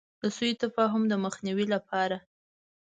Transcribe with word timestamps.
د 0.21 0.23
سو 0.37 0.47
تفاهم 0.63 1.03
د 1.07 1.13
مخنیوي 1.25 1.65
لپاره. 1.73 2.17